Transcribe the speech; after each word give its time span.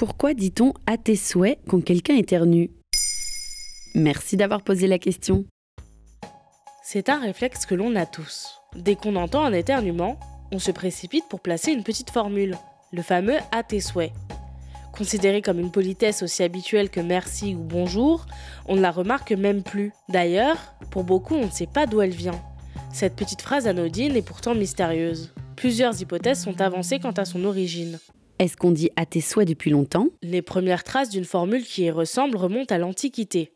Pourquoi 0.00 0.32
dit-on 0.32 0.72
à 0.86 0.96
tes 0.96 1.14
souhaits 1.14 1.58
quand 1.68 1.84
quelqu'un 1.84 2.14
éternue? 2.14 2.70
Merci 3.94 4.38
d'avoir 4.38 4.62
posé 4.62 4.86
la 4.86 4.98
question. 4.98 5.44
C'est 6.82 7.10
un 7.10 7.20
réflexe 7.20 7.66
que 7.66 7.74
l'on 7.74 7.94
a 7.96 8.06
tous. 8.06 8.62
Dès 8.74 8.96
qu'on 8.96 9.14
entend 9.14 9.44
un 9.44 9.52
éternuement, 9.52 10.18
on 10.52 10.58
se 10.58 10.70
précipite 10.70 11.28
pour 11.28 11.40
placer 11.40 11.72
une 11.72 11.82
petite 11.82 12.08
formule, 12.08 12.56
le 12.94 13.02
fameux 13.02 13.36
à 13.52 13.62
tes 13.62 13.80
souhaits. 13.80 14.14
Considéré 14.96 15.42
comme 15.42 15.60
une 15.60 15.70
politesse 15.70 16.22
aussi 16.22 16.42
habituelle 16.42 16.88
que 16.88 17.00
merci 17.00 17.54
ou 17.54 17.62
bonjour, 17.62 18.24
on 18.68 18.76
ne 18.76 18.80
la 18.80 18.92
remarque 18.92 19.32
même 19.32 19.62
plus. 19.62 19.92
D'ailleurs, 20.08 20.56
pour 20.90 21.04
beaucoup, 21.04 21.34
on 21.34 21.44
ne 21.44 21.52
sait 21.52 21.66
pas 21.66 21.84
d'où 21.84 22.00
elle 22.00 22.08
vient. 22.08 22.40
Cette 22.90 23.16
petite 23.16 23.42
phrase 23.42 23.66
anodine 23.66 24.16
est 24.16 24.22
pourtant 24.22 24.54
mystérieuse. 24.54 25.34
Plusieurs 25.56 26.00
hypothèses 26.00 26.42
sont 26.42 26.62
avancées 26.62 27.00
quant 27.00 27.10
à 27.10 27.26
son 27.26 27.44
origine. 27.44 27.98
Est-ce 28.40 28.56
qu'on 28.56 28.70
dit 28.70 28.88
à 28.96 29.04
tes 29.04 29.20
souhaits 29.20 29.46
depuis 29.46 29.70
longtemps? 29.70 30.06
Les 30.22 30.40
premières 30.40 30.82
traces 30.82 31.10
d'une 31.10 31.26
formule 31.26 31.62
qui 31.62 31.82
y 31.82 31.90
ressemble 31.90 32.38
remontent 32.38 32.74
à 32.74 32.78
l'Antiquité. 32.78 33.52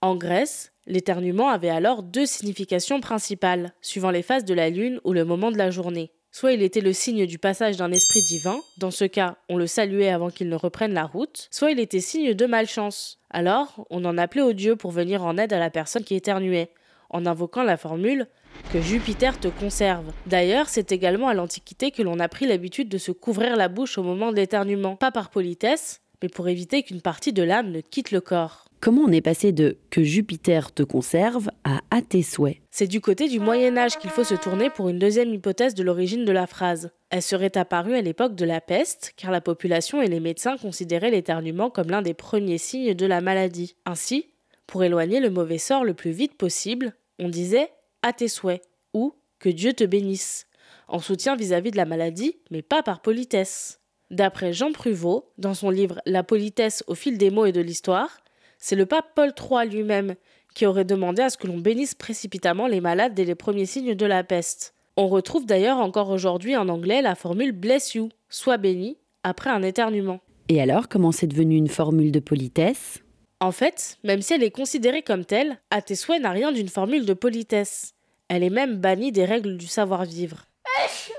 En 0.00 0.14
Grèce, 0.14 0.70
l'éternuement 0.86 1.48
avait 1.48 1.70
alors 1.70 2.04
deux 2.04 2.26
significations 2.26 3.00
principales, 3.00 3.74
suivant 3.80 4.12
les 4.12 4.22
phases 4.22 4.44
de 4.44 4.54
la 4.54 4.70
lune 4.70 5.00
ou 5.02 5.12
le 5.12 5.24
moment 5.24 5.50
de 5.50 5.58
la 5.58 5.72
journée. 5.72 6.12
Soit 6.30 6.52
il 6.52 6.62
était 6.62 6.80
le 6.80 6.92
signe 6.92 7.26
du 7.26 7.40
passage 7.40 7.78
d'un 7.78 7.90
esprit 7.90 8.20
divin, 8.28 8.60
dans 8.78 8.92
ce 8.92 9.06
cas 9.06 9.38
on 9.48 9.56
le 9.56 9.66
saluait 9.66 10.10
avant 10.10 10.30
qu'il 10.30 10.48
ne 10.48 10.54
reprenne 10.54 10.94
la 10.94 11.04
route, 11.04 11.48
soit 11.50 11.72
il 11.72 11.80
était 11.80 11.98
signe 11.98 12.32
de 12.32 12.46
malchance. 12.46 13.18
Alors 13.28 13.84
on 13.90 14.04
en 14.04 14.16
appelait 14.18 14.42
au 14.42 14.52
dieu 14.52 14.76
pour 14.76 14.92
venir 14.92 15.24
en 15.24 15.36
aide 15.36 15.52
à 15.52 15.58
la 15.58 15.68
personne 15.68 16.04
qui 16.04 16.14
éternuait, 16.14 16.70
en 17.10 17.26
invoquant 17.26 17.64
la 17.64 17.76
formule 17.76 18.28
que 18.72 18.80
Jupiter 18.80 19.38
te 19.38 19.48
conserve. 19.48 20.12
D'ailleurs, 20.26 20.68
c'est 20.68 20.92
également 20.92 21.28
à 21.28 21.34
l'Antiquité 21.34 21.90
que 21.90 22.02
l'on 22.02 22.20
a 22.20 22.28
pris 22.28 22.46
l'habitude 22.46 22.88
de 22.88 22.98
se 22.98 23.12
couvrir 23.12 23.56
la 23.56 23.68
bouche 23.68 23.98
au 23.98 24.02
moment 24.02 24.30
de 24.30 24.36
l'éternuement, 24.36 24.96
pas 24.96 25.10
par 25.10 25.30
politesse, 25.30 26.00
mais 26.22 26.28
pour 26.28 26.48
éviter 26.48 26.82
qu'une 26.82 27.02
partie 27.02 27.32
de 27.32 27.42
l'âme 27.42 27.70
ne 27.70 27.80
quitte 27.80 28.10
le 28.10 28.20
corps. 28.20 28.66
Comment 28.80 29.02
on 29.02 29.12
est 29.12 29.20
passé 29.20 29.52
de 29.52 29.78
que 29.90 30.02
Jupiter 30.02 30.72
te 30.72 30.82
conserve 30.82 31.50
à 31.62 31.82
à 31.92 32.00
tes 32.00 32.22
souhaits 32.22 32.56
C'est 32.70 32.86
du 32.86 33.02
côté 33.02 33.28
du 33.28 33.38
Moyen 33.38 33.76
Âge 33.76 33.98
qu'il 33.98 34.10
faut 34.10 34.24
se 34.24 34.34
tourner 34.34 34.70
pour 34.70 34.88
une 34.88 34.98
deuxième 34.98 35.32
hypothèse 35.32 35.74
de 35.74 35.82
l'origine 35.82 36.24
de 36.24 36.32
la 36.32 36.46
phrase. 36.46 36.90
Elle 37.10 37.20
serait 37.20 37.58
apparue 37.58 37.94
à 37.94 38.00
l'époque 38.00 38.34
de 38.34 38.46
la 38.46 38.62
peste, 38.62 39.12
car 39.16 39.30
la 39.30 39.42
population 39.42 40.00
et 40.00 40.08
les 40.08 40.18
médecins 40.18 40.56
considéraient 40.56 41.10
l'éternuement 41.10 41.68
comme 41.68 41.90
l'un 41.90 42.00
des 42.00 42.14
premiers 42.14 42.56
signes 42.56 42.94
de 42.94 43.06
la 43.06 43.20
maladie. 43.20 43.76
Ainsi, 43.84 44.30
pour 44.66 44.82
éloigner 44.84 45.20
le 45.20 45.28
mauvais 45.28 45.58
sort 45.58 45.84
le 45.84 45.92
plus 45.92 46.12
vite 46.12 46.34
possible, 46.34 46.94
on 47.18 47.28
disait 47.28 47.68
à 48.02 48.12
tes 48.12 48.28
souhaits 48.28 48.62
ou 48.94 49.14
que 49.38 49.48
Dieu 49.48 49.72
te 49.72 49.84
bénisse, 49.84 50.46
en 50.88 50.98
soutien 50.98 51.36
vis-à-vis 51.36 51.70
-vis 51.70 51.72
de 51.72 51.76
la 51.76 51.84
maladie, 51.84 52.36
mais 52.50 52.62
pas 52.62 52.82
par 52.82 53.00
politesse. 53.00 53.80
D'après 54.10 54.52
Jean 54.52 54.72
Pruvot, 54.72 55.32
dans 55.38 55.54
son 55.54 55.70
livre 55.70 56.00
La 56.04 56.22
politesse 56.22 56.84
au 56.86 56.94
fil 56.94 57.16
des 57.16 57.30
mots 57.30 57.46
et 57.46 57.52
de 57.52 57.62
l'histoire, 57.62 58.20
c'est 58.58 58.76
le 58.76 58.86
pape 58.86 59.14
Paul 59.14 59.32
III 59.36 59.68
lui-même 59.68 60.14
qui 60.54 60.66
aurait 60.66 60.84
demandé 60.84 61.22
à 61.22 61.30
ce 61.30 61.38
que 61.38 61.46
l'on 61.46 61.58
bénisse 61.58 61.94
précipitamment 61.94 62.66
les 62.66 62.80
malades 62.80 63.14
dès 63.14 63.24
les 63.24 63.34
premiers 63.34 63.66
signes 63.66 63.94
de 63.94 64.06
la 64.06 64.22
peste. 64.22 64.74
On 64.96 65.08
retrouve 65.08 65.46
d'ailleurs 65.46 65.78
encore 65.78 66.10
aujourd'hui 66.10 66.56
en 66.56 66.68
anglais 66.68 67.00
la 67.00 67.14
formule 67.14 67.52
bless 67.52 67.94
you, 67.94 68.10
soit 68.28 68.58
béni, 68.58 68.98
après 69.22 69.50
un 69.50 69.62
éternuement. 69.62 70.20
Et 70.48 70.60
alors, 70.60 70.88
comment 70.88 71.12
c'est 71.12 71.26
devenu 71.26 71.56
une 71.56 71.68
formule 71.68 72.12
de 72.12 72.20
politesse? 72.20 73.02
En 73.42 73.50
fait, 73.50 73.98
même 74.04 74.22
si 74.22 74.34
elle 74.34 74.44
est 74.44 74.52
considérée 74.52 75.02
comme 75.02 75.24
telle, 75.24 75.58
à 75.72 75.82
tes 75.82 75.96
souhaits 75.96 76.22
n'a 76.22 76.30
rien 76.30 76.52
d'une 76.52 76.68
formule 76.68 77.04
de 77.04 77.12
politesse. 77.12 77.92
Elle 78.28 78.44
est 78.44 78.50
même 78.50 78.76
bannie 78.76 79.10
des 79.10 79.24
règles 79.24 79.56
du 79.56 79.66
savoir-vivre. 79.66 80.44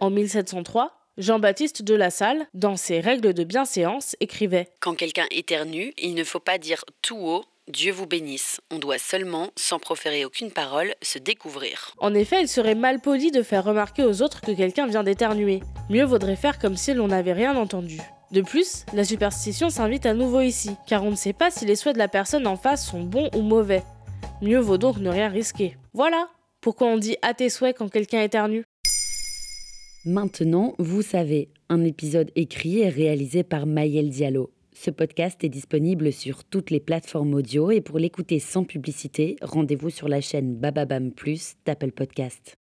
En 0.00 0.08
1703, 0.08 0.96
Jean-Baptiste 1.18 1.82
de 1.82 1.94
La 1.94 2.08
Salle, 2.08 2.46
dans 2.54 2.78
ses 2.78 3.00
règles 3.00 3.34
de 3.34 3.44
bienséance, 3.44 4.16
écrivait 4.20 4.70
Quand 4.80 4.94
quelqu'un 4.94 5.26
éternue, 5.30 5.92
il 5.98 6.14
ne 6.14 6.24
faut 6.24 6.40
pas 6.40 6.56
dire 6.56 6.86
tout 7.02 7.18
haut 7.18 7.44
Dieu 7.68 7.92
vous 7.92 8.06
bénisse. 8.06 8.62
On 8.70 8.78
doit 8.78 8.96
seulement, 8.96 9.50
sans 9.54 9.78
proférer 9.78 10.24
aucune 10.24 10.52
parole, 10.52 10.94
se 11.02 11.18
découvrir. 11.18 11.92
En 11.98 12.14
effet, 12.14 12.40
il 12.40 12.48
serait 12.48 12.76
mal 12.76 13.00
poli 13.02 13.30
de 13.30 13.42
faire 13.42 13.64
remarquer 13.64 14.04
aux 14.04 14.22
autres 14.22 14.40
que 14.40 14.52
quelqu'un 14.52 14.86
vient 14.86 15.02
d'éternuer. 15.02 15.60
Mieux 15.90 16.04
vaudrait 16.04 16.36
faire 16.36 16.58
comme 16.58 16.78
si 16.78 16.94
l'on 16.94 17.08
n'avait 17.08 17.34
rien 17.34 17.56
entendu. 17.56 18.00
De 18.32 18.40
plus, 18.40 18.84
la 18.92 19.04
superstition 19.04 19.70
s'invite 19.70 20.04
à 20.04 20.14
nouveau 20.14 20.40
ici, 20.40 20.70
car 20.86 21.04
on 21.04 21.12
ne 21.12 21.16
sait 21.16 21.32
pas 21.32 21.50
si 21.50 21.64
les 21.64 21.76
souhaits 21.76 21.94
de 21.94 21.98
la 21.98 22.08
personne 22.08 22.46
en 22.46 22.56
face 22.56 22.84
sont 22.84 23.04
bons 23.04 23.30
ou 23.36 23.42
mauvais. 23.42 23.84
Mieux 24.42 24.58
vaut 24.58 24.78
donc 24.78 24.98
ne 24.98 25.08
rien 25.08 25.28
risquer. 25.28 25.76
Voilà 25.94 26.28
pourquoi 26.60 26.88
on 26.88 26.98
dit 26.98 27.16
à 27.22 27.34
tes 27.34 27.48
souhaits 27.48 27.76
quand 27.78 27.88
quelqu'un 27.88 28.22
éternue. 28.22 28.64
Maintenant, 30.04 30.74
vous 30.78 31.02
savez, 31.02 31.50
un 31.68 31.84
épisode 31.84 32.32
écrit 32.34 32.80
et 32.80 32.88
réalisé 32.88 33.44
par 33.44 33.66
Maël 33.66 34.10
Diallo. 34.10 34.52
Ce 34.72 34.90
podcast 34.90 35.42
est 35.44 35.48
disponible 35.48 36.12
sur 36.12 36.44
toutes 36.44 36.70
les 36.70 36.80
plateformes 36.80 37.34
audio 37.34 37.70
et 37.70 37.80
pour 37.80 37.98
l'écouter 37.98 38.40
sans 38.40 38.64
publicité, 38.64 39.36
rendez-vous 39.40 39.90
sur 39.90 40.08
la 40.08 40.20
chaîne 40.20 40.56
Bababam 40.56 41.12
Plus 41.12 41.54
d'Apple 41.64 41.92
Podcast. 41.92 42.56